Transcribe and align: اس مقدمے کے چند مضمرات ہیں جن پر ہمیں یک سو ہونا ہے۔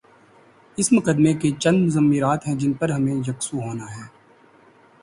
اس 0.77 0.91
مقدمے 0.93 1.33
کے 1.33 1.51
چند 1.59 1.85
مضمرات 1.85 2.47
ہیں 2.47 2.55
جن 2.55 2.73
پر 2.73 2.89
ہمیں 2.89 3.15
یک 3.15 3.43
سو 3.43 3.57
ہونا 3.57 3.97
ہے۔ 3.97 4.07